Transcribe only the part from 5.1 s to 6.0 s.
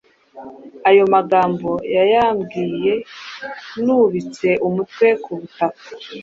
ku butaka,